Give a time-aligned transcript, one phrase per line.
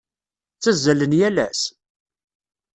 [0.55, 1.61] Ttazzalen yal ass?